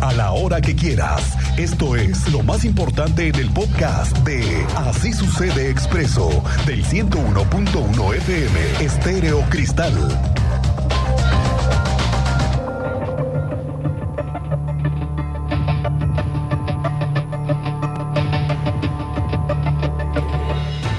a 0.00 0.12
la 0.12 0.32
hora 0.32 0.60
que 0.60 0.74
quieras. 0.76 1.36
Esto 1.58 1.96
es 1.96 2.30
lo 2.32 2.42
más 2.42 2.64
importante 2.64 3.28
en 3.28 3.34
el 3.36 3.50
podcast 3.50 4.16
de 4.18 4.66
Así 4.76 5.12
sucede 5.12 5.70
expreso 5.70 6.42
del 6.66 6.84
101.1 6.84 8.14
FM 8.16 8.84
Estéreo 8.84 9.40
Cristal. 9.50 9.92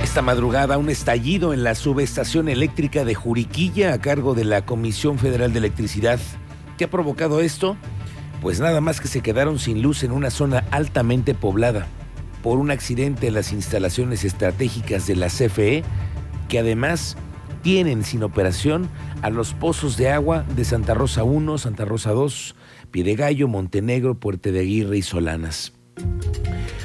Esta 0.04 0.22
madrugada 0.22 0.78
un 0.78 0.90
estallido 0.90 1.54
en 1.54 1.64
la 1.64 1.76
subestación 1.76 2.50
eléctrica 2.50 3.06
de 3.06 3.16
Juriquilla 3.16 3.94
a 3.94 4.00
cargo 4.00 4.34
de 4.34 4.44
la 4.44 4.66
Comisión 4.66 5.20
Federal 5.20 5.54
de 5.54 5.60
Electricidad. 5.60 6.20
¿Qué 6.78 6.86
ha 6.86 6.90
provocado 6.90 7.42
esto? 7.42 7.78
Pues 8.42 8.60
nada 8.60 8.80
más 8.82 9.02
que 9.02 9.08
se 9.08 9.22
quedaron 9.22 9.60
sin 9.60 9.82
luz 9.82 10.04
en 10.04 10.12
una 10.12 10.30
zona 10.30 10.66
altamente 10.72 11.34
poblada 11.34 11.88
por 12.42 12.58
un 12.58 12.72
accidente 12.72 13.28
en 13.28 13.34
las 13.34 13.52
instalaciones 13.52 14.24
estratégicas 14.24 15.08
de 15.08 15.16
la 15.16 15.28
CFE, 15.28 15.84
que 16.48 16.60
además 16.60 17.18
tienen 17.62 18.04
sin 18.04 18.24
operación 18.24 18.90
a 19.22 19.30
los 19.30 19.54
pozos 19.54 19.98
de 19.98 20.10
agua 20.10 20.46
de 20.56 20.64
Santa 20.64 20.94
Rosa 20.94 21.24
1, 21.24 21.58
Santa 21.58 21.84
Rosa 21.84 22.12
2, 22.12 22.56
Piedegallo, 22.92 23.48
Montenegro, 23.50 24.16
Puerte 24.16 24.52
de 24.52 24.62
Aguirre 24.62 24.98
y 24.98 25.02
Solanas. 25.02 25.74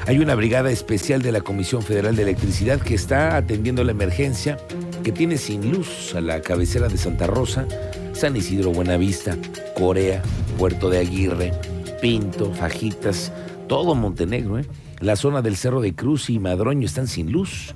Hay 0.07 0.19
una 0.19 0.35
brigada 0.35 0.71
especial 0.71 1.23
de 1.23 1.33
la 1.33 1.41
Comisión 1.41 1.83
Federal 1.83 2.17
de 2.17 2.23
Electricidad 2.25 2.81
que 2.81 2.95
está 2.95 3.37
atendiendo 3.37 3.85
la 3.85 3.93
emergencia, 3.93 4.59
que 5.03 5.13
tiene 5.13 5.39
sin 5.39 5.71
luz 5.71 6.15
a 6.15 6.21
la 6.21 6.41
cabecera 6.41 6.89
de 6.89 6.99
Santa 6.99 7.27
Rosa, 7.27 7.67
San 8.15 8.37
Isidro 8.37 8.71
Buenavista, 8.71 9.37
Corea, 9.77 10.23
Puerto 10.57 10.89
de 10.89 10.99
Aguirre, 10.99 11.53
Pinto, 12.01 12.53
Fajitas, 12.55 13.33
todo 13.69 13.95
Montenegro, 13.97 14.59
¿eh? 14.61 14.67
La 15.01 15.17
zona 15.17 15.43
del 15.43 15.57
Cerro 15.57 15.81
de 15.81 15.95
Cruz 15.95 16.31
y 16.31 16.39
Madroño 16.39 16.87
están 16.87 17.09
sin 17.09 17.33
luz 17.33 17.75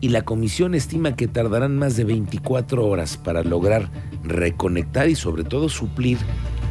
y 0.00 0.10
la 0.10 0.22
comisión 0.22 0.74
estima 0.74 1.16
que 1.16 1.26
tardarán 1.26 1.76
más 1.76 1.96
de 1.96 2.04
24 2.04 2.86
horas 2.86 3.16
para 3.16 3.42
lograr 3.42 3.90
reconectar 4.22 5.08
y 5.08 5.16
sobre 5.16 5.42
todo 5.42 5.68
suplir 5.68 6.18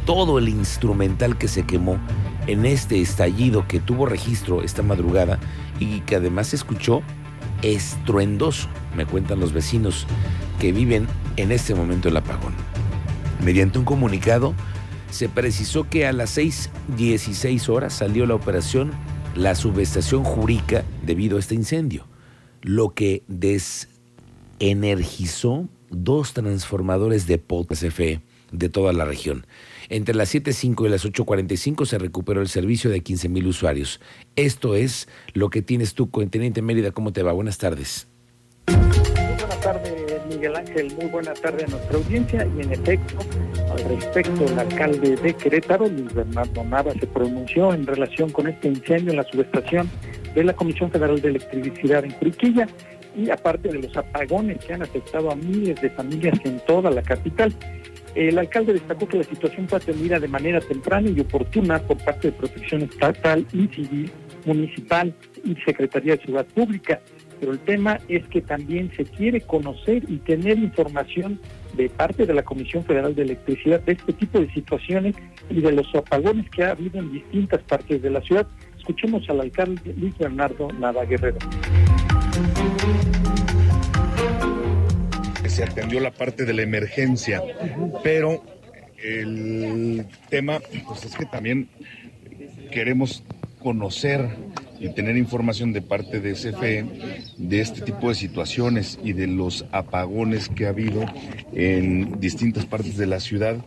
todo 0.06 0.38
el 0.38 0.48
instrumental 0.48 1.36
que 1.36 1.46
se 1.46 1.64
quemó 1.64 1.98
en 2.46 2.64
este 2.64 3.02
estallido 3.02 3.68
que 3.68 3.80
tuvo 3.80 4.06
registro 4.06 4.62
esta 4.62 4.82
madrugada 4.82 5.38
y 5.78 6.00
que 6.00 6.16
además 6.16 6.48
se 6.48 6.56
escuchó 6.56 7.02
estruendoso, 7.62 8.68
me 8.96 9.04
cuentan 9.04 9.40
los 9.40 9.52
vecinos 9.52 10.06
que 10.58 10.72
viven 10.72 11.06
en 11.36 11.52
este 11.52 11.74
momento 11.74 12.08
el 12.08 12.16
apagón. 12.16 12.69
Mediante 13.42 13.78
un 13.78 13.84
comunicado 13.84 14.54
se 15.10 15.28
precisó 15.28 15.88
que 15.88 16.06
a 16.06 16.12
las 16.12 16.38
6.16 16.38 17.68
horas 17.68 17.94
salió 17.94 18.26
la 18.26 18.34
operación 18.34 18.92
la 19.34 19.54
subestación 19.54 20.24
Jurica 20.24 20.84
debido 21.02 21.36
a 21.36 21.40
este 21.40 21.54
incendio, 21.54 22.06
lo 22.62 22.94
que 22.94 23.22
desenergizó 23.28 25.68
dos 25.88 26.32
transformadores 26.32 27.26
de 27.26 27.38
POTSFE 27.38 28.20
de 28.52 28.68
toda 28.68 28.92
la 28.92 29.04
región. 29.04 29.46
Entre 29.88 30.14
las 30.14 30.34
7.05 30.34 30.86
y 30.86 30.88
las 30.88 31.04
8.45 31.04 31.86
se 31.86 31.98
recuperó 31.98 32.40
el 32.40 32.48
servicio 32.48 32.90
de 32.90 33.02
15.000 33.02 33.46
usuarios. 33.46 34.00
Esto 34.36 34.74
es 34.74 35.08
lo 35.32 35.50
que 35.50 35.62
tienes 35.62 35.94
tú, 35.94 36.08
Teniente 36.08 36.62
Mérida. 36.62 36.92
¿Cómo 36.92 37.12
te 37.12 37.22
va? 37.22 37.32
Buenas 37.32 37.58
tardes. 37.58 38.08
Buenas 38.66 39.60
tardes, 39.60 39.99
Miguel 40.40 40.56
Ángel. 40.56 40.90
Muy 40.96 41.06
buena 41.10 41.34
tarde 41.34 41.64
a 41.64 41.68
nuestra 41.68 41.98
audiencia. 41.98 42.48
Y 42.56 42.62
en 42.62 42.72
efecto, 42.72 43.18
al 43.70 43.84
respecto, 43.96 44.46
el 44.46 44.58
alcalde 44.58 45.16
de 45.16 45.34
Querétaro, 45.34 45.86
Luis 45.86 46.14
Bernardo 46.14 46.64
Nava, 46.64 46.94
se 46.94 47.06
pronunció 47.06 47.74
en 47.74 47.86
relación 47.86 48.30
con 48.30 48.48
este 48.48 48.68
incendio 48.68 49.10
en 49.10 49.18
la 49.18 49.24
subestación 49.24 49.90
de 50.34 50.44
la 50.44 50.54
Comisión 50.54 50.90
Federal 50.90 51.20
de 51.20 51.28
Electricidad 51.28 52.06
en 52.06 52.12
Curiquilla 52.12 52.66
y 53.14 53.28
aparte 53.28 53.68
de 53.68 53.80
los 53.80 53.94
apagones 53.94 54.64
que 54.64 54.72
han 54.72 54.82
afectado 54.82 55.30
a 55.30 55.34
miles 55.34 55.78
de 55.82 55.90
familias 55.90 56.40
en 56.44 56.58
toda 56.60 56.90
la 56.90 57.02
capital. 57.02 57.54
El 58.14 58.38
alcalde 58.38 58.72
destacó 58.72 59.06
que 59.06 59.18
la 59.18 59.24
situación 59.24 59.68
fue 59.68 59.76
atendida 59.76 60.18
de 60.18 60.28
manera 60.28 60.60
temprana 60.60 61.10
y 61.10 61.20
oportuna 61.20 61.80
por 61.80 61.98
parte 61.98 62.30
de 62.30 62.32
Protección 62.32 62.82
Estatal 62.82 63.46
y 63.52 63.68
Civil, 63.68 64.10
Municipal 64.46 65.14
y 65.44 65.54
Secretaría 65.66 66.16
de 66.16 66.24
Ciudad 66.24 66.46
Pública. 66.46 66.98
Pero 67.40 67.52
el 67.52 67.58
tema 67.60 67.98
es 68.08 68.26
que 68.28 68.42
también 68.42 68.92
se 68.96 69.04
quiere 69.04 69.40
conocer 69.40 70.04
y 70.08 70.18
tener 70.18 70.58
información 70.58 71.40
de 71.74 71.88
parte 71.88 72.26
de 72.26 72.34
la 72.34 72.42
Comisión 72.42 72.84
Federal 72.84 73.14
de 73.14 73.22
Electricidad 73.22 73.80
de 73.80 73.92
este 73.92 74.12
tipo 74.12 74.38
de 74.38 74.52
situaciones 74.52 75.16
y 75.48 75.60
de 75.60 75.72
los 75.72 75.92
apagones 75.94 76.48
que 76.50 76.64
ha 76.64 76.72
habido 76.72 76.98
en 76.98 77.12
distintas 77.12 77.62
partes 77.62 78.02
de 78.02 78.10
la 78.10 78.20
ciudad. 78.20 78.46
Escuchemos 78.78 79.28
al 79.30 79.40
alcalde 79.40 79.94
Luis 79.96 80.16
Bernardo 80.18 80.70
Nava 80.72 81.04
Guerrero 81.04 81.38
se 85.50 85.64
atendió 85.64 86.00
la 86.00 86.12
parte 86.12 86.44
de 86.44 86.54
la 86.54 86.62
emergencia, 86.62 87.42
pero 88.04 88.42
el 89.02 90.06
tema 90.28 90.60
pues 90.86 91.04
es 91.04 91.16
que 91.16 91.26
también 91.26 91.68
queremos 92.70 93.24
conocer 93.58 94.28
y 94.80 94.88
tener 94.88 95.16
información 95.16 95.72
de 95.72 95.82
parte 95.82 96.20
de 96.20 96.32
CFE 96.32 96.86
de 97.36 97.60
este 97.60 97.82
tipo 97.82 98.08
de 98.08 98.14
situaciones 98.14 98.98
y 99.04 99.12
de 99.12 99.26
los 99.26 99.66
apagones 99.70 100.48
que 100.48 100.66
ha 100.66 100.70
habido 100.70 101.04
en 101.52 102.18
distintas 102.18 102.64
partes 102.64 102.96
de 102.96 103.06
la 103.06 103.20
ciudad 103.20 103.58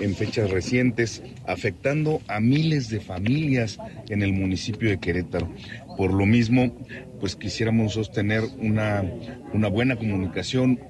en 0.00 0.14
fechas 0.14 0.50
recientes, 0.50 1.22
afectando 1.46 2.20
a 2.28 2.40
miles 2.40 2.90
de 2.90 3.00
familias 3.00 3.78
en 4.08 4.22
el 4.22 4.32
municipio 4.32 4.90
de 4.90 4.98
Querétaro. 4.98 5.48
Por 5.96 6.12
lo 6.12 6.26
mismo, 6.26 6.76
pues 7.20 7.36
quisiéramos 7.36 7.94
sostener 7.94 8.42
una, 8.58 9.04
una 9.52 9.68
buena 9.68 9.96
comunicación, 9.96 10.80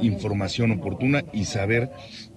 información 0.00 0.72
oportuna 0.72 1.24
y 1.32 1.44
saber 1.44 1.90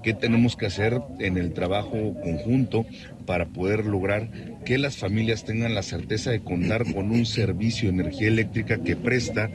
qué 0.04 0.14
tenemos 0.14 0.56
que 0.56 0.66
hacer 0.66 1.02
en 1.20 1.38
el 1.38 1.54
trabajo 1.54 2.14
conjunto 2.22 2.86
para 3.26 3.46
poder 3.46 3.86
lograr 3.86 4.30
que 4.66 4.78
las 4.78 4.98
familias 4.98 5.44
tengan 5.44 5.76
la 5.76 5.84
certeza 5.84 6.32
de 6.32 6.40
contar 6.40 6.92
con 6.94 7.12
un 7.12 7.26
servicio 7.26 7.90
de 7.90 8.02
energía 8.02 8.28
eléctrica 8.28 8.80
que 8.80 8.96
presta 8.96 9.50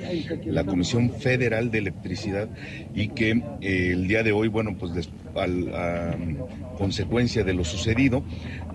la 0.45 0.65
Comisión 0.65 1.11
Federal 1.11 1.71
de 1.71 1.79
Electricidad 1.79 2.49
y 2.95 3.09
que 3.09 3.43
eh, 3.61 3.91
el 3.93 4.07
día 4.07 4.23
de 4.23 4.33
hoy, 4.33 4.49
bueno, 4.49 4.77
pues 4.79 5.09
a, 5.35 6.15
consecuencia 6.79 7.43
de 7.43 7.55
lo 7.55 7.65
sucedido, 7.65 8.23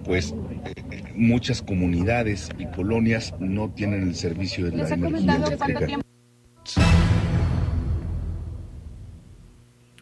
pues 0.04 0.34
eh, 0.66 1.04
muchas 1.16 1.62
comunidades 1.62 2.50
y 2.58 2.66
colonias 2.66 3.34
no 3.40 3.70
tienen 3.70 4.04
el 4.04 4.16
servicio 4.16 4.70
de 4.70 4.78
la 4.78 4.88
energía 4.90 5.36
eléctrica. 5.36 6.09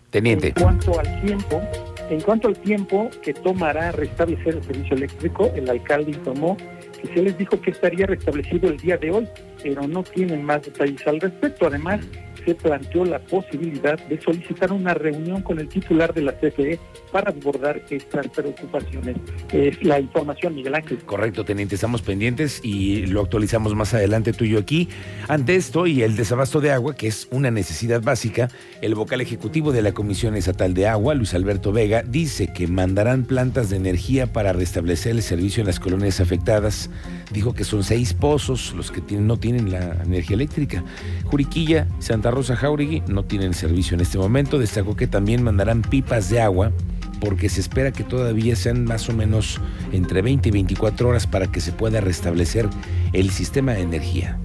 Teniente. 0.09 0.47
En 0.47 0.53
cuanto 0.53 0.99
al 0.99 1.21
tiempo, 1.21 1.61
en 2.09 2.21
cuanto 2.21 2.47
al 2.47 2.57
tiempo 2.57 3.09
que 3.21 3.33
tomará 3.33 3.91
restablecer 3.91 4.55
el 4.55 4.63
servicio 4.63 4.95
eléctrico, 4.95 5.51
el 5.55 5.69
alcalde 5.69 6.11
informó 6.11 6.55
que 7.01 7.07
se 7.13 7.21
les 7.21 7.37
dijo 7.37 7.59
que 7.61 7.71
estaría 7.71 8.05
restablecido 8.05 8.69
el 8.69 8.77
día 8.77 8.97
de 8.97 9.11
hoy, 9.11 9.27
pero 9.67 9.85
no 9.85 10.01
tienen 10.01 10.43
más 10.43 10.61
detalles 10.61 11.05
al 11.05 11.19
respecto. 11.19 11.67
Además, 11.67 11.99
se 12.47 12.55
planteó 12.55 13.03
la 13.03 13.19
posibilidad 13.19 13.99
de 14.07 14.21
solicitar 14.21 14.71
una 14.71 14.93
reunión 14.93 15.41
con 15.41 15.59
el 15.59 15.67
titular 15.67 16.13
de 16.13 16.21
la 16.21 16.31
CFE 16.31 16.79
para 17.11 17.31
abordar 17.31 17.81
estas 17.89 18.27
preocupaciones. 18.29 19.17
Es 19.51 19.83
la 19.83 19.99
información, 19.99 20.55
Miguel 20.55 20.75
Ángel. 20.75 20.99
Correcto, 20.99 21.43
teniente, 21.43 21.75
estamos 21.75 22.01
pendientes 22.01 22.61
y 22.63 23.05
lo 23.07 23.21
actualizamos 23.21 23.75
más 23.75 23.93
adelante 23.93 24.31
tú 24.31 24.45
y 24.45 24.51
yo 24.51 24.59
aquí. 24.59 24.87
Ante 25.27 25.55
esto 25.55 25.87
y 25.87 26.03
el 26.03 26.15
desabasto 26.15 26.61
de 26.61 26.71
agua, 26.71 26.95
que 26.95 27.07
es 27.07 27.27
una 27.31 27.51
necesidad 27.51 28.01
básica, 28.01 28.47
el 28.81 28.95
vocal 28.95 29.19
ejecutivo 29.19 29.73
de 29.73 29.81
la 29.81 29.91
Comisión 29.91 30.37
Estatal 30.37 30.73
de 30.73 30.87
Agua, 30.87 31.15
Luis 31.15 31.33
Alberto 31.33 31.73
Vega, 31.73 32.01
dice 32.01 32.53
que 32.53 32.67
mandarán 32.67 33.25
plantas 33.25 33.69
de 33.69 33.75
energía 33.75 34.31
para 34.31 34.53
restablecer 34.53 35.11
el 35.11 35.21
servicio 35.21 35.59
en 35.59 35.67
las 35.67 35.81
colonias 35.81 36.21
afectadas. 36.21 36.89
Dijo 37.33 37.53
que 37.53 37.65
son 37.65 37.83
seis 37.83 38.13
pozos 38.13 38.73
los 38.73 38.89
que 38.89 39.01
tienen, 39.01 39.27
no 39.27 39.37
tienen 39.37 39.56
la 39.65 40.01
energía 40.03 40.35
eléctrica. 40.35 40.83
Juriquilla, 41.25 41.87
Santa 41.99 42.31
Rosa 42.31 42.55
Jauregui 42.55 43.03
no 43.07 43.23
tienen 43.23 43.53
servicio 43.53 43.95
en 43.95 44.01
este 44.01 44.17
momento. 44.17 44.59
Destacó 44.59 44.95
que 44.95 45.07
también 45.07 45.43
mandarán 45.43 45.81
pipas 45.81 46.29
de 46.29 46.41
agua 46.41 46.71
porque 47.19 47.49
se 47.49 47.61
espera 47.61 47.91
que 47.91 48.03
todavía 48.03 48.55
sean 48.55 48.85
más 48.85 49.09
o 49.09 49.13
menos 49.13 49.59
entre 49.91 50.21
20 50.21 50.49
y 50.49 50.51
24 50.51 51.09
horas 51.09 51.27
para 51.27 51.47
que 51.47 51.61
se 51.61 51.71
pueda 51.71 52.01
restablecer 52.01 52.69
el 53.13 53.31
sistema 53.31 53.73
de 53.73 53.81
energía. 53.81 54.39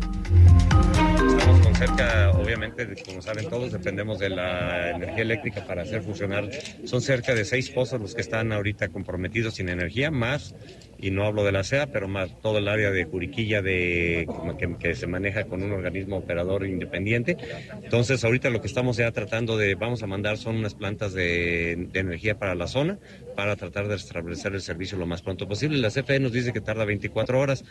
Cerca, 1.83 2.31
obviamente, 2.31 2.87
como 3.05 3.21
saben 3.21 3.49
todos, 3.49 3.73
dependemos 3.73 4.21
de 4.21 4.29
la 4.29 4.91
energía 4.91 5.23
eléctrica 5.23 5.67
para 5.67 5.83
hacer 5.83 6.01
funcionar. 6.01 6.49
Son 6.85 7.01
cerca 7.01 7.35
de 7.35 7.45
seis 7.45 7.71
pozos 7.71 8.01
los 8.01 8.15
que 8.15 8.21
están 8.21 8.53
ahorita 8.53 8.87
comprometidos 8.91 9.55
sin 9.55 9.69
energía, 9.69 10.13
más, 10.13 10.55
y 11.01 11.11
no 11.11 11.25
hablo 11.25 11.43
de 11.43 11.51
la 11.51 11.65
SEA, 11.65 11.89
pero 11.89 12.07
más 12.07 12.41
todo 12.41 12.59
el 12.59 12.69
área 12.69 12.93
de 12.93 13.05
Juriquilla 13.05 13.63
de, 13.63 14.29
que, 14.61 14.77
que 14.79 14.95
se 14.95 15.09
maneja 15.09 15.43
con 15.47 15.65
un 15.65 15.73
organismo 15.73 16.19
operador 16.19 16.65
independiente. 16.65 17.37
Entonces, 17.83 18.23
ahorita 18.23 18.49
lo 18.51 18.61
que 18.61 18.69
estamos 18.69 18.97
ya 18.97 19.11
tratando 19.11 19.57
de, 19.57 19.75
vamos 19.75 20.05
a 20.05 20.07
mandar 20.07 20.39
son 20.39 20.59
unas 20.59 20.75
plantas 20.75 21.13
de, 21.15 21.89
de 21.91 21.99
energía 21.99 22.39
para 22.39 22.55
la 22.55 22.69
zona, 22.69 23.01
para 23.35 23.57
tratar 23.57 23.89
de 23.89 23.97
establecer 23.97 24.55
el 24.55 24.61
servicio 24.61 24.97
lo 24.99 25.07
más 25.07 25.23
pronto 25.23 25.49
posible. 25.49 25.79
La 25.79 25.91
CFE 25.91 26.21
nos 26.21 26.31
dice 26.31 26.53
que 26.53 26.61
tarda 26.61 26.85
24 26.85 27.41
horas, 27.41 27.65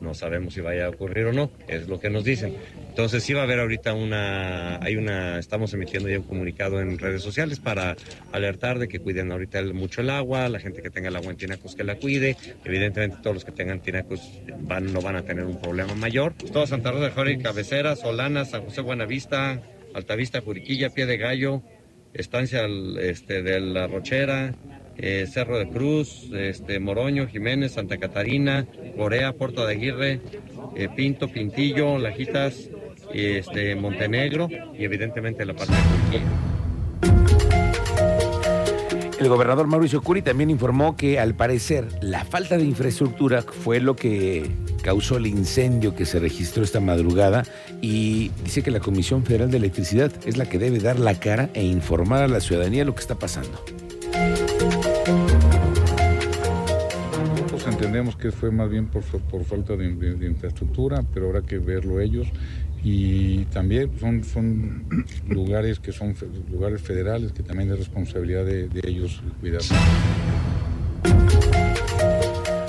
no 0.00 0.14
sabemos 0.14 0.54
si 0.54 0.60
vaya 0.60 0.86
a 0.86 0.88
ocurrir 0.90 1.26
o 1.26 1.32
no, 1.32 1.50
es 1.66 1.88
lo 1.88 2.00
que 2.00 2.10
nos 2.10 2.24
dicen. 2.24 2.56
Entonces 2.88 3.22
sí 3.22 3.32
va 3.32 3.40
a 3.40 3.44
haber 3.44 3.60
ahorita 3.60 3.94
una, 3.94 4.76
hay 4.78 4.96
una, 4.96 5.38
estamos 5.38 5.72
emitiendo 5.74 6.08
ya 6.08 6.18
un 6.18 6.24
comunicado 6.24 6.80
en 6.80 6.98
redes 6.98 7.22
sociales 7.22 7.60
para 7.60 7.96
alertar 8.32 8.78
de 8.78 8.88
que 8.88 9.00
cuiden 9.00 9.32
ahorita 9.32 9.62
mucho 9.72 10.00
el 10.00 10.10
agua, 10.10 10.48
la 10.48 10.60
gente 10.60 10.82
que 10.82 10.90
tenga 10.90 11.08
el 11.08 11.16
agua 11.16 11.30
en 11.30 11.36
tinacos 11.36 11.74
que 11.74 11.84
la 11.84 11.96
cuide, 11.96 12.36
evidentemente 12.64 13.18
todos 13.22 13.34
los 13.34 13.44
que 13.44 13.52
tengan 13.52 13.80
tinacos 13.80 14.20
van, 14.60 14.92
no 14.92 15.00
van 15.00 15.16
a 15.16 15.22
tener 15.22 15.44
un 15.44 15.60
problema 15.60 15.94
mayor. 15.94 16.34
Todo 16.52 16.66
Santa 16.66 16.90
Rosa 16.90 17.06
de 17.06 17.10
Jorge, 17.10 17.38
Cabecera, 17.38 17.96
Solana, 17.96 18.44
San 18.44 18.62
José 18.62 18.80
Buenavista, 18.80 19.60
Altavista, 19.94 20.40
Juriquilla, 20.40 20.90
Pie 20.90 21.06
de 21.06 21.16
Gallo, 21.16 21.62
Estancia 22.14 22.66
este, 23.00 23.42
de 23.42 23.60
la 23.60 23.86
Rochera, 23.86 24.54
eh, 24.98 25.26
Cerro 25.30 25.58
de 25.58 25.68
Cruz, 25.68 26.28
este, 26.32 26.80
Moroño, 26.80 27.28
Jiménez, 27.28 27.72
Santa 27.72 27.98
Catarina, 27.98 28.66
Corea, 28.96 29.32
Puerto 29.32 29.64
de 29.66 29.74
Aguirre, 29.74 30.20
eh, 30.76 30.88
Pinto, 30.94 31.28
Pintillo, 31.28 31.98
Lajitas, 31.98 32.68
este, 33.14 33.74
Montenegro 33.76 34.48
y 34.76 34.84
evidentemente 34.84 35.44
la 35.44 35.54
parte 35.54 35.74
de 35.74 35.80
Turquía. 35.80 36.48
El 39.20 39.28
gobernador 39.28 39.66
Mauricio 39.66 40.00
Curi 40.00 40.22
también 40.22 40.48
informó 40.48 40.96
que 40.96 41.18
al 41.18 41.34
parecer 41.34 41.88
la 42.02 42.24
falta 42.24 42.56
de 42.56 42.64
infraestructura 42.64 43.42
fue 43.42 43.80
lo 43.80 43.96
que 43.96 44.48
causó 44.82 45.16
el 45.16 45.26
incendio 45.26 45.96
que 45.96 46.06
se 46.06 46.20
registró 46.20 46.62
esta 46.62 46.78
madrugada 46.78 47.42
y 47.82 48.30
dice 48.44 48.62
que 48.62 48.70
la 48.70 48.78
Comisión 48.78 49.24
Federal 49.24 49.50
de 49.50 49.56
Electricidad 49.56 50.12
es 50.24 50.36
la 50.36 50.48
que 50.48 50.60
debe 50.60 50.78
dar 50.78 51.00
la 51.00 51.18
cara 51.18 51.50
e 51.54 51.64
informar 51.64 52.22
a 52.22 52.28
la 52.28 52.40
ciudadanía 52.40 52.84
lo 52.84 52.94
que 52.94 53.00
está 53.00 53.18
pasando. 53.18 53.64
Entendemos 57.88 58.16
que 58.16 58.30
fue 58.32 58.50
más 58.50 58.68
bien 58.68 58.88
por, 58.88 59.02
por 59.02 59.44
falta 59.44 59.74
de, 59.74 59.86
infraestructura, 59.86 61.02
pero 61.14 61.28
habrá 61.28 61.40
que 61.40 61.56
verlo 61.58 62.00
ellos. 62.00 62.28
Y 62.84 63.46
también 63.46 63.90
son, 63.98 64.22
son 64.24 64.84
lugares 65.28 65.80
que 65.80 65.92
son 65.92 66.14
lugares 66.50 66.82
federales 66.82 67.32
que 67.32 67.42
también 67.42 67.72
es 67.72 67.78
responsabilidad 67.78 68.44
de, 68.44 68.68
de 68.68 68.82
ellos 68.84 69.22
cuidar. 69.40 69.62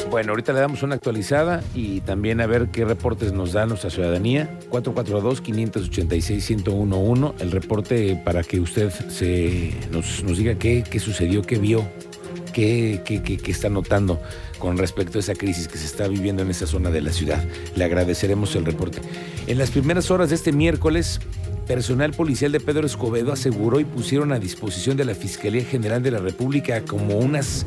Bueno, 0.10 0.32
ahorita 0.32 0.54
le 0.54 0.62
damos 0.62 0.84
una 0.84 0.96
actualizada 0.96 1.62
y 1.76 2.00
también 2.02 2.40
a 2.40 2.48
ver 2.48 2.70
qué 2.70 2.86
reportes 2.86 3.34
nos 3.34 3.52
da 3.52 3.66
nuestra 3.66 3.90
ciudadanía. 3.90 4.58
442-586-1011, 4.72 7.34
el 7.42 7.52
reporte 7.52 8.22
para 8.24 8.44
que 8.44 8.62
usted 8.62 8.90
se, 8.90 9.74
nos, 9.92 10.24
nos 10.24 10.38
diga 10.38 10.56
qué, 10.56 10.86
qué 10.90 11.00
sucedió, 11.00 11.42
qué 11.42 11.60
vio, 11.60 11.86
qué, 12.54 13.02
qué, 13.04 13.22
qué, 13.22 13.36
qué 13.38 13.52
está 13.52 13.68
notando 13.70 14.22
con 14.60 14.78
respecto 14.78 15.18
a 15.18 15.22
esa 15.22 15.34
crisis 15.34 15.68
que 15.68 15.78
se 15.78 15.86
está 15.86 16.08
viviendo 16.08 16.44
en 16.44 16.50
esa 16.52 16.68
zona 16.68 16.92
de 16.92 17.02
la 17.02 17.12
ciudad. 17.12 17.44
Le 17.76 17.84
agradeceremos 17.84 18.56
el 18.56 18.66
reporte. 18.66 19.02
En 19.48 19.58
las 19.58 19.72
primeras 19.72 20.12
horas 20.12 20.30
de 20.30 20.36
este 20.36 20.52
miércoles, 20.52 21.20
personal 21.66 22.12
policial 22.12 22.52
de 22.52 22.60
Pedro 22.60 22.86
Escobedo 22.86 23.32
aseguró 23.32 23.80
y 23.80 23.86
pusieron 23.86 24.32
a 24.32 24.40
disposición 24.40 24.98
de 24.98 25.06
la 25.06 25.16
Fiscalía 25.16 25.64
General 25.64 26.02
de 26.02 26.12
la 26.12 26.20
República 26.20 26.82
como 26.82 27.18
unas 27.18 27.66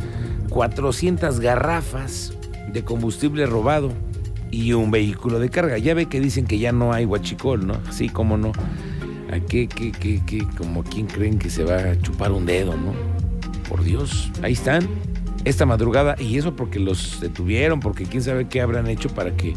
400 0.51 1.41
garrafas 1.41 2.33
de 2.73 2.85
combustible 2.85 3.47
robado 3.47 3.93
y 4.51 4.73
un 4.73 4.91
vehículo 4.91 5.39
de 5.39 5.51
carga. 5.51 5.79
Ya 5.79 5.95
ve 5.95 6.07
que 6.07 6.21
dicen 6.21 6.47
que 6.47 6.59
ya 6.59 6.73
no 6.73 6.93
hay 6.93 7.05
huachicol, 7.05 7.67
¿no? 7.67 7.81
Sí, 7.91 8.09
cómo 8.09 8.37
no. 8.37 8.53
¿A 9.31 9.41
qué, 9.41 9.67
qué, 9.67 9.93
qué, 9.93 10.21
qué? 10.27 10.47
Como 10.59 10.85
quién 10.85 11.07
creen 11.07 11.39
que 11.39 11.49
se 11.49 11.65
va 11.65 11.79
a 11.79 11.99
chupar 11.99 12.33
un 12.33 12.45
dedo, 12.45 12.77
¿no? 12.77 12.93
Por 13.69 13.83
Dios, 13.83 14.31
ahí 14.43 14.53
están 14.53 14.89
esta 15.45 15.67
madrugada 15.67 16.17
y 16.19 16.39
eso 16.39 16.55
porque 16.55 16.79
los 16.79 17.21
detuvieron, 17.21 17.81
porque 17.81 18.05
quién 18.05 18.23
sabe 18.23 18.49
qué 18.49 18.61
habrán 18.61 18.87
hecho 18.87 19.09
para 19.09 19.33
que 19.33 19.57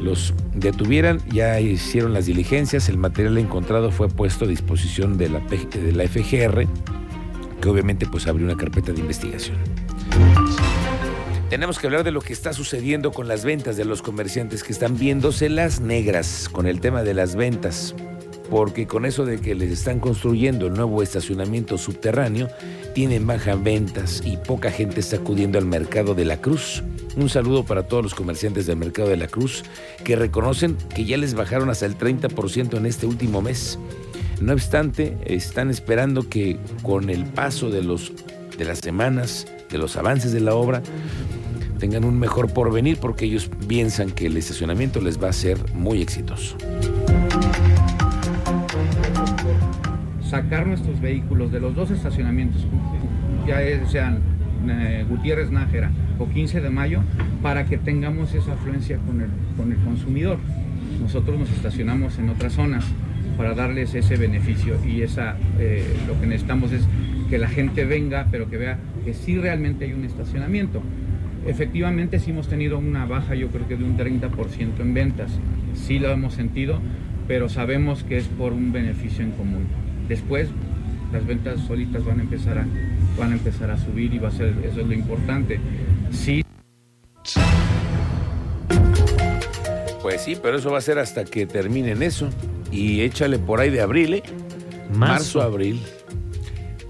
los 0.00 0.32
detuvieran, 0.54 1.20
ya 1.32 1.60
hicieron 1.60 2.12
las 2.12 2.26
diligencias, 2.26 2.88
el 2.88 2.98
material 2.98 3.36
encontrado 3.38 3.90
fue 3.90 4.08
puesto 4.08 4.44
a 4.44 4.48
disposición 4.48 5.18
de 5.18 5.28
la, 5.28 5.40
de 5.40 5.92
la 5.92 6.04
FGR, 6.06 6.66
que 7.60 7.68
obviamente 7.68 8.06
pues 8.06 8.26
abrió 8.26 8.46
una 8.46 8.56
carpeta 8.56 8.92
de 8.92 9.00
investigación. 9.00 9.56
Tenemos 11.50 11.78
que 11.78 11.86
hablar 11.86 12.04
de 12.04 12.12
lo 12.12 12.20
que 12.20 12.32
está 12.32 12.52
sucediendo 12.52 13.10
con 13.10 13.26
las 13.26 13.44
ventas 13.44 13.76
de 13.76 13.86
los 13.86 14.02
comerciantes 14.02 14.62
que 14.62 14.72
están 14.72 14.98
viéndose 14.98 15.48
las 15.48 15.80
negras 15.80 16.48
con 16.52 16.66
el 16.66 16.80
tema 16.80 17.02
de 17.02 17.14
las 17.14 17.34
ventas 17.36 17.94
porque 18.50 18.86
con 18.86 19.04
eso 19.04 19.24
de 19.24 19.40
que 19.40 19.54
les 19.54 19.70
están 19.70 20.00
construyendo 20.00 20.66
el 20.66 20.74
nuevo 20.74 21.02
estacionamiento 21.02 21.78
subterráneo, 21.78 22.48
tienen 22.94 23.26
bajas 23.26 23.62
ventas 23.62 24.22
y 24.24 24.36
poca 24.36 24.70
gente 24.70 25.00
está 25.00 25.16
acudiendo 25.16 25.58
al 25.58 25.66
mercado 25.66 26.14
de 26.14 26.24
la 26.24 26.40
Cruz. 26.40 26.82
Un 27.16 27.28
saludo 27.28 27.64
para 27.64 27.84
todos 27.88 28.02
los 28.02 28.14
comerciantes 28.14 28.66
del 28.66 28.76
mercado 28.76 29.08
de 29.08 29.16
la 29.16 29.28
Cruz 29.28 29.64
que 30.04 30.16
reconocen 30.16 30.76
que 30.94 31.04
ya 31.04 31.16
les 31.16 31.34
bajaron 31.34 31.70
hasta 31.70 31.86
el 31.86 31.98
30% 31.98 32.76
en 32.76 32.86
este 32.86 33.06
último 33.06 33.42
mes. 33.42 33.78
No 34.40 34.52
obstante, 34.52 35.16
están 35.24 35.68
esperando 35.70 36.28
que 36.28 36.58
con 36.82 37.10
el 37.10 37.24
paso 37.24 37.70
de, 37.70 37.82
los, 37.82 38.12
de 38.56 38.64
las 38.64 38.78
semanas, 38.78 39.46
de 39.68 39.78
los 39.78 39.96
avances 39.96 40.32
de 40.32 40.40
la 40.40 40.54
obra, 40.54 40.82
tengan 41.78 42.04
un 42.04 42.18
mejor 42.18 42.52
porvenir 42.52 42.98
porque 42.98 43.24
ellos 43.24 43.50
piensan 43.66 44.10
que 44.10 44.26
el 44.26 44.36
estacionamiento 44.36 45.00
les 45.00 45.22
va 45.22 45.28
a 45.28 45.32
ser 45.32 45.58
muy 45.74 46.02
exitoso. 46.02 46.56
Sacar 50.28 50.66
nuestros 50.66 51.00
vehículos 51.00 51.50
de 51.50 51.60
los 51.60 51.74
dos 51.74 51.90
estacionamientos, 51.90 52.66
ya 53.46 53.58
sean 53.88 54.20
eh, 54.68 55.04
Gutiérrez 55.08 55.50
Nájera 55.50 55.90
o 56.18 56.28
15 56.28 56.60
de 56.60 56.70
mayo, 56.70 57.00
para 57.42 57.64
que 57.64 57.78
tengamos 57.78 58.34
esa 58.34 58.52
afluencia 58.52 58.98
con 58.98 59.22
el, 59.22 59.30
con 59.56 59.72
el 59.72 59.78
consumidor. 59.78 60.38
Nosotros 61.00 61.38
nos 61.38 61.50
estacionamos 61.50 62.18
en 62.18 62.28
otras 62.28 62.52
zonas 62.52 62.84
para 63.36 63.54
darles 63.54 63.94
ese 63.94 64.16
beneficio 64.16 64.76
y 64.84 65.02
esa, 65.02 65.36
eh, 65.58 65.84
lo 66.06 66.20
que 66.20 66.26
necesitamos 66.26 66.72
es 66.72 66.82
que 67.30 67.38
la 67.38 67.48
gente 67.48 67.84
venga, 67.84 68.26
pero 68.30 68.50
que 68.50 68.56
vea 68.56 68.78
que 69.04 69.14
sí 69.14 69.38
realmente 69.38 69.86
hay 69.86 69.92
un 69.92 70.04
estacionamiento. 70.04 70.82
Efectivamente 71.46 72.18
sí 72.18 72.32
hemos 72.32 72.48
tenido 72.48 72.78
una 72.78 73.06
baja 73.06 73.34
yo 73.34 73.48
creo 73.48 73.66
que 73.68 73.76
de 73.76 73.84
un 73.84 73.96
30% 73.96 74.80
en 74.80 74.92
ventas, 74.92 75.30
sí 75.74 75.98
lo 75.98 76.10
hemos 76.10 76.34
sentido, 76.34 76.80
pero 77.28 77.48
sabemos 77.48 78.02
que 78.02 78.18
es 78.18 78.26
por 78.26 78.52
un 78.52 78.72
beneficio 78.72 79.24
en 79.24 79.30
común. 79.30 79.87
Después 80.08 80.48
las 81.12 81.26
ventas 81.26 81.60
solitas 81.66 82.04
van 82.04 82.20
a 82.20 82.22
empezar 82.22 82.58
a, 82.58 82.66
van 83.18 83.32
a, 83.32 83.34
empezar 83.34 83.70
a 83.70 83.78
subir 83.78 84.12
y 84.12 84.18
va 84.18 84.28
a 84.28 84.32
ser, 84.32 84.54
eso 84.64 84.80
es 84.80 84.86
lo 84.86 84.92
importante. 84.92 85.60
Sí. 86.10 86.44
Pues 90.02 90.22
sí, 90.22 90.36
pero 90.40 90.58
eso 90.58 90.70
va 90.70 90.78
a 90.78 90.82
ser 90.82 90.98
hasta 90.98 91.24
que 91.24 91.46
terminen 91.46 92.02
eso. 92.02 92.30
Y 92.70 93.00
échale 93.00 93.38
por 93.38 93.60
ahí 93.60 93.70
de 93.70 93.80
abril, 93.80 94.14
¿eh? 94.14 94.22
Marzo, 94.92 94.98
Marzo 94.98 95.42
abril. 95.42 95.82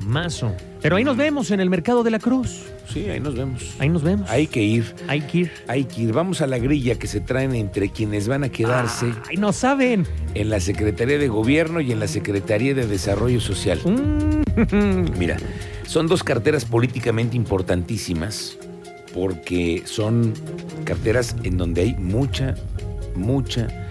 Marzo. 0.06 0.54
Pero 0.80 0.96
ahí 0.96 1.04
nos 1.04 1.16
vemos 1.16 1.50
en 1.50 1.60
el 1.60 1.70
Mercado 1.70 2.02
de 2.02 2.10
la 2.10 2.18
Cruz. 2.18 2.64
Sí, 2.92 3.08
ahí 3.10 3.20
nos 3.20 3.34
vemos. 3.34 3.74
Ahí 3.78 3.88
nos 3.88 4.02
vemos. 4.02 4.28
Hay 4.30 4.46
que 4.46 4.62
ir. 4.62 4.94
Hay 5.08 5.20
que 5.20 5.38
ir. 5.38 5.52
Hay 5.66 5.84
que 5.84 6.02
ir. 6.02 6.12
Vamos 6.12 6.40
a 6.40 6.46
la 6.46 6.58
grilla 6.58 6.98
que 6.98 7.06
se 7.06 7.20
traen 7.20 7.54
entre 7.54 7.90
quienes 7.90 8.28
van 8.28 8.44
a 8.44 8.48
quedarse. 8.48 9.12
Ay, 9.28 9.36
no 9.36 9.52
saben. 9.52 10.06
En 10.34 10.48
la 10.48 10.60
Secretaría 10.60 11.18
de 11.18 11.28
Gobierno 11.28 11.80
y 11.80 11.92
en 11.92 12.00
la 12.00 12.08
Secretaría 12.08 12.74
de 12.74 12.86
Desarrollo 12.86 13.40
Social. 13.40 13.80
Mm. 13.84 15.18
Mira, 15.18 15.36
son 15.86 16.06
dos 16.06 16.22
carteras 16.22 16.64
políticamente 16.64 17.36
importantísimas 17.36 18.58
porque 19.12 19.82
son 19.84 20.32
carteras 20.84 21.36
en 21.42 21.56
donde 21.56 21.82
hay 21.82 21.94
mucha, 21.94 22.54
mucha 23.14 23.87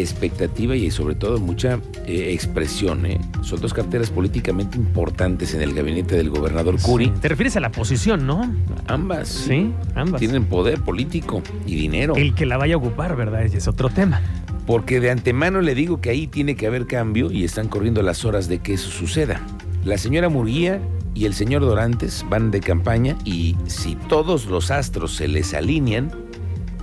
expectativa 0.00 0.76
y 0.76 0.90
sobre 0.90 1.14
todo 1.14 1.38
mucha 1.38 1.80
eh, 2.06 2.32
expresión. 2.32 3.06
¿eh? 3.06 3.20
Son 3.42 3.60
dos 3.60 3.74
carteras 3.74 4.10
políticamente 4.10 4.76
importantes 4.76 5.54
en 5.54 5.62
el 5.62 5.74
gabinete 5.74 6.16
del 6.16 6.30
gobernador 6.30 6.80
Curi. 6.80 7.06
Sí. 7.06 7.12
Te 7.20 7.28
refieres 7.28 7.56
a 7.56 7.60
la 7.60 7.70
posición, 7.70 8.26
¿no? 8.26 8.52
Ambas. 8.86 9.28
Sí, 9.28 9.72
ambas. 9.94 10.20
Tienen 10.20 10.44
poder 10.44 10.80
político 10.80 11.42
y 11.66 11.74
dinero. 11.74 12.16
El 12.16 12.34
que 12.34 12.46
la 12.46 12.56
vaya 12.56 12.74
a 12.74 12.78
ocupar, 12.78 13.16
¿verdad? 13.16 13.42
Ese 13.42 13.58
es 13.58 13.68
otro 13.68 13.88
tema. 13.88 14.22
Porque 14.66 15.00
de 15.00 15.10
antemano 15.10 15.60
le 15.60 15.74
digo 15.74 16.00
que 16.00 16.10
ahí 16.10 16.26
tiene 16.26 16.54
que 16.54 16.66
haber 16.66 16.86
cambio 16.86 17.30
y 17.30 17.44
están 17.44 17.68
corriendo 17.68 18.02
las 18.02 18.24
horas 18.24 18.48
de 18.48 18.58
que 18.58 18.74
eso 18.74 18.90
suceda. 18.90 19.40
La 19.84 19.96
señora 19.96 20.28
Murguía 20.28 20.80
y 21.14 21.24
el 21.24 21.34
señor 21.34 21.62
Dorantes 21.62 22.24
van 22.28 22.50
de 22.50 22.60
campaña 22.60 23.16
y 23.24 23.56
si 23.66 23.96
todos 23.96 24.46
los 24.46 24.70
astros 24.70 25.16
se 25.16 25.26
les 25.26 25.54
alinean, 25.54 26.10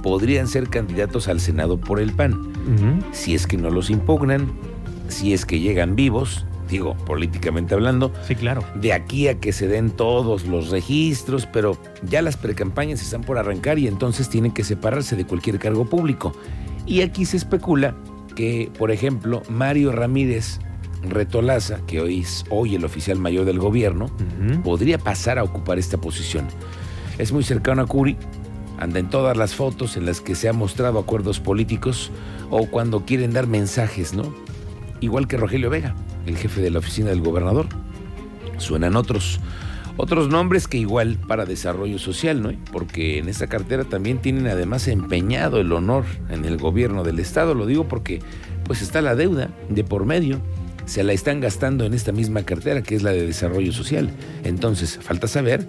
podrían 0.01 0.47
ser 0.47 0.67
candidatos 0.69 1.27
al 1.27 1.39
Senado 1.39 1.79
por 1.79 1.99
el 1.99 2.11
PAN 2.11 2.54
si 3.11 3.35
es 3.35 3.47
que 3.47 3.57
no 3.57 3.69
los 3.69 3.89
impugnan, 3.89 4.51
si 5.07 5.33
es 5.33 5.45
que 5.45 5.59
llegan 5.59 5.95
vivos, 5.95 6.45
digo, 6.69 6.95
políticamente 7.05 7.73
hablando. 7.73 8.11
Sí, 8.27 8.35
claro. 8.35 8.63
De 8.75 8.93
aquí 8.93 9.27
a 9.27 9.39
que 9.39 9.51
se 9.51 9.67
den 9.67 9.91
todos 9.91 10.45
los 10.45 10.69
registros, 10.69 11.45
pero 11.45 11.77
ya 12.03 12.21
las 12.21 12.37
precampañas 12.37 13.01
están 13.01 13.21
por 13.21 13.37
arrancar 13.37 13.79
y 13.79 13.87
entonces 13.87 14.29
tienen 14.29 14.51
que 14.51 14.63
separarse 14.63 15.15
de 15.15 15.25
cualquier 15.25 15.59
cargo 15.59 15.85
público. 15.85 16.33
Y 16.85 17.01
aquí 17.01 17.25
se 17.25 17.37
especula 17.37 17.95
que, 18.35 18.71
por 18.77 18.91
ejemplo, 18.91 19.43
Mario 19.49 19.91
Ramírez 19.91 20.59
Retolaza, 21.07 21.79
que 21.85 22.01
hoy 22.01 22.21
es 22.21 22.45
hoy 22.49 22.75
el 22.75 22.83
oficial 22.83 23.19
mayor 23.19 23.45
del 23.45 23.59
gobierno, 23.59 24.09
podría 24.63 24.97
pasar 24.97 25.37
a 25.39 25.43
ocupar 25.43 25.77
esta 25.77 25.97
posición. 25.97 26.47
Es 27.17 27.31
muy 27.31 27.43
cercano 27.43 27.83
a 27.83 27.85
Curi, 27.85 28.17
anda 28.77 28.99
en 28.99 29.09
todas 29.09 29.37
las 29.37 29.55
fotos 29.55 29.97
en 29.97 30.05
las 30.05 30.21
que 30.21 30.35
se 30.35 30.49
han 30.49 30.57
mostrado 30.57 30.99
acuerdos 30.99 31.39
políticos 31.39 32.11
o 32.49 32.67
cuando 32.67 33.05
quieren 33.05 33.33
dar 33.33 33.47
mensajes, 33.47 34.13
¿no? 34.13 34.33
Igual 35.01 35.27
que 35.27 35.37
Rogelio 35.37 35.69
Vega, 35.69 35.95
el 36.25 36.37
jefe 36.37 36.61
de 36.61 36.71
la 36.71 36.79
oficina 36.79 37.09
del 37.09 37.21
gobernador. 37.21 37.67
Suenan 38.57 38.95
otros. 38.95 39.39
Otros 39.97 40.27
nombres 40.27 40.67
que 40.67 40.77
igual 40.77 41.17
para 41.25 41.45
desarrollo 41.45 41.99
social, 41.99 42.41
¿no? 42.41 42.51
Porque 42.71 43.17
en 43.17 43.29
esa 43.29 43.47
cartera 43.47 43.85
también 43.85 44.17
tienen 44.17 44.47
además 44.47 44.87
empeñado 44.89 45.61
el 45.61 45.71
honor 45.71 46.03
en 46.29 46.43
el 46.43 46.57
gobierno 46.57 47.03
del 47.03 47.19
estado. 47.19 47.53
Lo 47.53 47.65
digo 47.65 47.87
porque 47.87 48.19
pues 48.65 48.81
está 48.81 49.01
la 49.01 49.15
deuda 49.15 49.51
de 49.69 49.83
por 49.85 50.05
medio. 50.05 50.41
Se 50.85 51.03
la 51.03 51.13
están 51.13 51.39
gastando 51.39 51.85
en 51.85 51.93
esta 51.93 52.11
misma 52.11 52.43
cartera 52.43 52.83
que 52.83 52.95
es 52.95 53.03
la 53.03 53.11
de 53.11 53.25
desarrollo 53.25 53.71
social. 53.71 54.11
Entonces, 54.43 54.99
falta 55.01 55.27
saber 55.27 55.67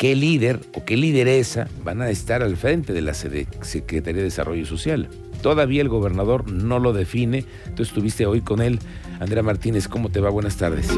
qué 0.00 0.16
líder 0.16 0.60
o 0.74 0.82
qué 0.86 0.96
lideresa 0.96 1.68
van 1.84 2.00
a 2.00 2.08
estar 2.08 2.42
al 2.42 2.56
frente 2.56 2.94
de 2.94 3.02
la 3.02 3.12
Secretaría 3.12 4.20
de 4.20 4.22
Desarrollo 4.22 4.64
Social. 4.64 5.10
Todavía 5.42 5.82
el 5.82 5.90
gobernador 5.90 6.50
no 6.50 6.78
lo 6.78 6.94
define. 6.94 7.44
Tú 7.76 7.82
estuviste 7.82 8.24
hoy 8.24 8.40
con 8.40 8.62
él. 8.62 8.78
Andrea 9.20 9.42
Martínez, 9.42 9.88
¿cómo 9.88 10.08
te 10.08 10.20
va? 10.20 10.30
Buenas 10.30 10.56
tardes. 10.56 10.88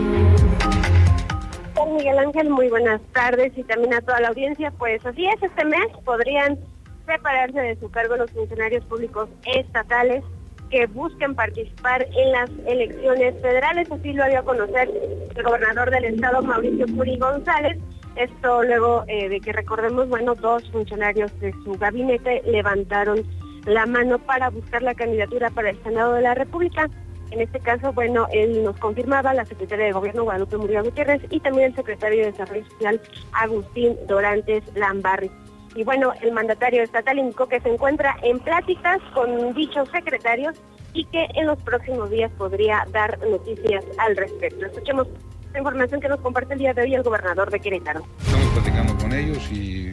Miguel 1.97 2.16
Ángel, 2.16 2.49
muy 2.49 2.68
buenas 2.68 3.00
tardes 3.12 3.52
y 3.56 3.64
también 3.64 3.92
a 3.92 4.00
toda 4.02 4.21
la 4.21 4.28
audiencia. 4.28 4.71
Pues 4.78 5.04
así 5.04 5.26
es, 5.26 5.42
este 5.42 5.64
mes 5.64 5.87
podrían 6.04 6.56
separarse 7.04 7.59
de 7.59 7.76
su 7.80 7.90
cargo 7.90 8.16
los 8.16 8.30
funcionarios 8.30 8.85
públicos 8.85 9.28
estatales 9.56 10.23
que 10.71 10.87
busquen 10.87 11.35
participar 11.35 12.06
en 12.16 12.32
las 12.32 12.50
elecciones 12.68 13.35
federales. 13.42 13.90
Así 13.90 14.12
lo 14.12 14.23
había 14.23 14.38
a 14.38 14.44
conocer 14.44 14.88
el 15.35 15.42
gobernador 15.42 15.90
del 15.90 16.04
estado, 16.04 16.40
Mauricio 16.40 16.87
Curi 16.97 17.18
González. 17.18 17.78
Esto 18.16 18.62
luego 18.62 19.04
eh, 19.09 19.28
de 19.28 19.40
que 19.40 19.52
recordemos, 19.52 20.09
bueno, 20.09 20.35
dos 20.35 20.71
funcionarios 20.71 21.38
de 21.40 21.52
su 21.64 21.73
gabinete 21.73 22.42
levantaron 22.45 23.23
la 23.64 23.87
mano 23.87 24.19
para 24.19 24.50
buscar 24.50 24.83
la 24.83 24.95
candidatura 24.95 25.50
para 25.50 25.71
el 25.71 25.83
Senado 25.83 26.14
de 26.14 26.23
la 26.23 26.35
República. 26.35 26.90
En 27.31 27.40
este 27.40 27.61
caso, 27.61 27.92
bueno, 27.95 28.26
él 28.33 28.62
nos 28.62 28.76
confirmaba 28.78 29.33
la 29.33 29.47
secretaria 29.47 29.87
de 29.87 29.92
Gobierno 29.92 30.25
Guadalupe 30.25 30.59
Muriel 30.59 30.83
Gutiérrez 30.83 31.23
y 31.31 31.40
también 31.40 31.71
el 31.71 31.75
secretario 31.75 32.21
de 32.21 32.33
Desarrollo 32.33 32.69
Social 32.71 33.00
Agustín 33.33 33.97
Dorantes 34.07 34.62
Lambarri. 34.75 35.31
Y 35.75 35.85
bueno, 35.85 36.12
el 36.21 36.33
mandatario 36.33 36.83
estatal 36.83 37.19
indicó 37.19 37.49
que 37.49 37.61
se 37.61 37.71
encuentra 37.71 38.16
en 38.23 38.38
pláticas 38.40 39.00
con 39.14 39.54
dichos 39.54 39.88
secretarios 39.88 40.61
y 40.92 41.07
que 41.07 41.26
en 41.35 41.47
los 41.47 41.59
próximos 41.62 42.11
días 42.11 42.31
podría 42.33 42.87
dar 42.92 43.19
noticias 43.26 43.83
al 43.97 44.14
respecto. 44.14 44.66
Escuchemos 44.66 45.09
la 45.52 45.59
información 45.59 46.00
que 46.00 46.09
nos 46.09 46.21
comparte 46.21 46.54
el 46.54 46.61
día 46.61 46.73
de 46.73 46.82
hoy 46.82 46.94
el 46.94 47.02
gobernador 47.02 47.50
de 47.50 47.61
Querétaro. 47.61 48.04
Estamos 48.21 48.49
platicando 48.49 48.97
con 48.97 49.12
ellos 49.12 49.50
y 49.52 49.92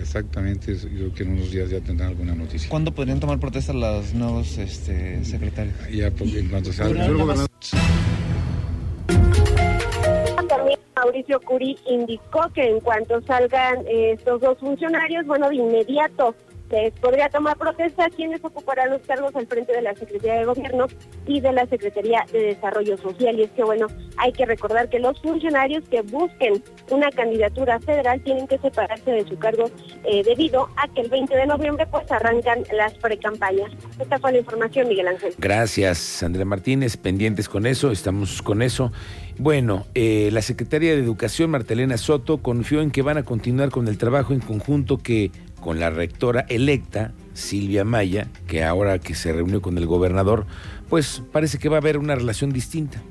exactamente 0.00 0.76
yo 0.76 0.88
creo 0.88 1.14
que 1.14 1.22
en 1.24 1.32
unos 1.32 1.50
días 1.50 1.70
ya 1.70 1.80
tendrán 1.80 2.10
alguna 2.10 2.34
noticia. 2.34 2.68
¿Cuándo 2.70 2.92
podrían 2.92 3.20
tomar 3.20 3.38
protesta 3.38 3.72
los 3.72 4.14
nuevos 4.14 4.56
este, 4.56 5.24
secretarios? 5.24 5.74
Ya, 5.90 6.10
porque 6.10 6.38
en 6.38 6.48
cuanto 6.48 6.72
salga. 6.72 7.06
También 10.48 10.78
Mauricio 10.94 11.40
Curi 11.40 11.76
indicó 11.86 12.48
que 12.54 12.68
en 12.68 12.80
cuanto 12.80 13.20
salgan 13.22 13.84
eh, 13.86 14.12
estos 14.12 14.40
dos 14.40 14.58
funcionarios, 14.58 15.26
bueno, 15.26 15.48
de 15.48 15.56
inmediato 15.56 16.34
se 16.70 16.92
podría 17.00 17.28
tomar 17.28 17.56
protesta 17.56 18.08
quienes 18.10 18.44
ocuparán 18.44 18.90
los 18.90 19.02
cargos 19.02 19.34
al 19.36 19.46
frente 19.46 19.72
de 19.72 19.82
la 19.82 19.94
Secretaría 19.94 20.40
de 20.40 20.44
Gobierno 20.44 20.86
y 21.26 21.40
de 21.40 21.52
la 21.52 21.66
Secretaría 21.66 22.24
de 22.32 22.40
Desarrollo 22.40 22.96
Social. 22.96 23.38
Y 23.38 23.44
es 23.44 23.50
que, 23.50 23.62
bueno, 23.62 23.86
hay 24.16 24.32
que 24.32 24.46
recordar 24.46 24.88
que 24.88 24.98
los 24.98 25.20
funcionarios 25.20 25.84
que 25.88 26.02
busquen 26.02 26.62
una 26.90 27.10
candidatura 27.10 27.78
federal 27.80 28.20
tienen 28.22 28.46
que 28.46 28.58
separarse 28.58 29.10
de 29.10 29.26
su 29.26 29.38
cargo 29.38 29.70
eh, 30.04 30.22
debido 30.24 30.68
a 30.76 30.88
que 30.88 31.02
el 31.02 31.08
20 31.08 31.36
de 31.36 31.46
noviembre 31.46 31.86
pues 31.86 32.10
arrancan 32.10 32.64
las 32.72 32.94
precampañas. 32.94 33.70
Esta 33.98 34.18
fue 34.18 34.32
la 34.32 34.38
información, 34.38 34.88
Miguel 34.88 35.08
Ángel. 35.08 35.34
Gracias, 35.38 36.22
Andrea 36.22 36.44
Martínez. 36.44 36.96
Pendientes 36.96 37.48
con 37.48 37.66
eso, 37.66 37.90
estamos 37.92 38.42
con 38.42 38.62
eso. 38.62 38.92
Bueno, 39.38 39.86
eh, 39.94 40.30
la 40.32 40.40
Secretaría 40.40 40.92
de 40.92 41.00
Educación, 41.00 41.50
Martelena 41.50 41.98
Soto, 41.98 42.38
confió 42.38 42.80
en 42.80 42.90
que 42.90 43.02
van 43.02 43.18
a 43.18 43.22
continuar 43.22 43.70
con 43.70 43.86
el 43.86 43.98
trabajo 43.98 44.32
en 44.32 44.40
conjunto 44.40 44.96
que 44.98 45.30
con 45.60 45.80
la 45.80 45.90
rectora 45.90 46.46
electa, 46.48 47.12
Silvia 47.34 47.84
Maya, 47.84 48.28
que 48.46 48.64
ahora 48.64 48.98
que 48.98 49.14
se 49.14 49.32
reunió 49.32 49.60
con 49.60 49.78
el 49.78 49.86
gobernador, 49.86 50.46
pues 50.88 51.22
parece 51.32 51.58
que 51.58 51.68
va 51.68 51.76
a 51.76 51.80
haber 51.80 51.98
una 51.98 52.14
relación 52.14 52.52
distinta, 52.52 53.02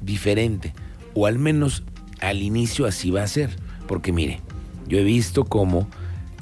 diferente, 0.00 0.72
o 1.14 1.26
al 1.26 1.38
menos 1.38 1.84
al 2.20 2.42
inicio 2.42 2.86
así 2.86 3.10
va 3.10 3.22
a 3.22 3.28
ser. 3.28 3.50
Porque 3.86 4.12
mire, 4.12 4.40
yo 4.86 4.98
he 4.98 5.04
visto 5.04 5.44
cómo 5.44 5.88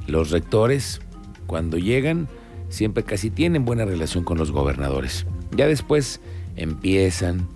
los 0.06 0.30
rectores, 0.30 1.00
cuando 1.46 1.78
llegan, 1.78 2.28
siempre 2.68 3.02
casi 3.04 3.30
tienen 3.30 3.64
buena 3.64 3.84
relación 3.84 4.24
con 4.24 4.38
los 4.38 4.52
gobernadores. 4.52 5.26
Ya 5.56 5.66
después 5.66 6.20
empiezan 6.56 7.48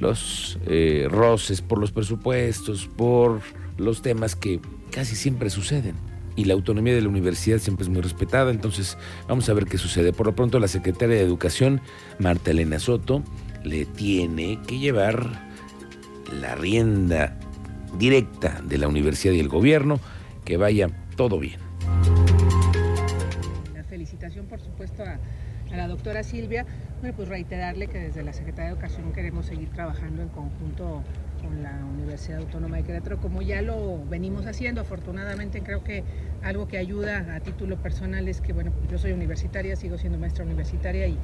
los 0.00 0.58
eh, 0.66 1.08
roces 1.10 1.60
por 1.60 1.78
los 1.78 1.92
presupuestos, 1.92 2.88
por 2.96 3.40
los 3.78 4.02
temas 4.02 4.36
que 4.36 4.60
casi 4.90 5.16
siempre 5.16 5.50
suceden 5.50 6.11
y 6.36 6.44
la 6.44 6.54
autonomía 6.54 6.94
de 6.94 7.02
la 7.02 7.08
universidad 7.08 7.58
siempre 7.58 7.84
es 7.84 7.88
muy 7.88 8.00
respetada, 8.00 8.50
entonces 8.50 8.96
vamos 9.28 9.48
a 9.48 9.54
ver 9.54 9.66
qué 9.66 9.78
sucede. 9.78 10.12
Por 10.12 10.26
lo 10.26 10.34
pronto 10.34 10.58
la 10.58 10.68
secretaria 10.68 11.16
de 11.16 11.22
Educación, 11.22 11.80
Marta 12.18 12.50
Elena 12.50 12.78
Soto, 12.78 13.22
le 13.64 13.84
tiene 13.84 14.58
que 14.66 14.78
llevar 14.78 15.50
la 16.40 16.54
rienda 16.54 17.38
directa 17.98 18.60
de 18.64 18.78
la 18.78 18.88
universidad 18.88 19.34
y 19.34 19.40
el 19.40 19.48
gobierno, 19.48 20.00
que 20.44 20.56
vaya 20.56 20.88
todo 21.16 21.38
bien. 21.38 21.60
La 23.74 23.84
felicitación, 23.84 24.46
por 24.46 24.60
supuesto, 24.60 25.02
a, 25.02 25.18
a 25.72 25.76
la 25.76 25.88
doctora 25.88 26.22
Silvia. 26.22 26.66
Bueno, 27.00 27.16
pues 27.16 27.28
reiterarle 27.28 27.88
que 27.88 27.98
desde 27.98 28.22
la 28.22 28.32
Secretaría 28.32 28.70
de 28.70 28.72
Educación 28.72 29.12
queremos 29.12 29.46
seguir 29.46 29.68
trabajando 29.70 30.22
en 30.22 30.28
conjunto 30.28 31.02
con 31.42 31.62
la 31.62 31.72
Universidad 31.92 32.38
Autónoma 32.38 32.76
de 32.76 32.84
Querétaro, 32.84 33.18
como 33.18 33.42
ya 33.42 33.62
lo 33.62 34.04
venimos 34.08 34.46
haciendo. 34.46 34.80
Afortunadamente 34.80 35.62
creo 35.62 35.84
que 35.84 36.04
algo 36.42 36.68
que 36.68 36.78
ayuda 36.78 37.34
a 37.34 37.40
título 37.40 37.76
personal 37.76 38.28
es 38.28 38.40
que, 38.40 38.52
bueno, 38.52 38.72
yo 38.90 38.98
soy 38.98 39.12
universitaria, 39.12 39.76
sigo 39.76 39.98
siendo 39.98 40.18
maestra 40.18 40.44
universitaria 40.44 41.06
y, 41.06 41.18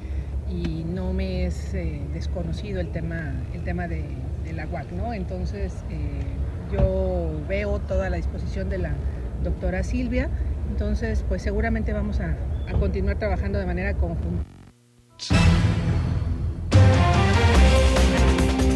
y 0.49 0.83
no 0.83 1.13
me 1.13 1.45
es 1.45 1.73
eh, 1.73 2.01
desconocido 2.13 2.79
el 2.79 2.91
tema, 2.91 3.33
el 3.53 3.63
tema 3.63 3.87
de, 3.87 4.03
la 4.53 4.65
UAC, 4.65 4.91
¿no? 4.93 5.13
Entonces, 5.13 5.83
eh, 5.91 6.21
yo 6.73 7.39
veo 7.47 7.79
toda 7.79 8.09
la 8.09 8.17
disposición 8.17 8.69
de 8.69 8.79
la 8.79 8.93
doctora 9.43 9.83
Silvia, 9.83 10.27
entonces, 10.71 11.23
pues 11.27 11.43
seguramente 11.43 11.93
vamos 11.93 12.19
a, 12.19 12.35
a 12.67 12.73
continuar 12.73 13.17
trabajando 13.17 13.59
de 13.59 13.65
manera 13.67 13.93
conjunta. 13.93 14.43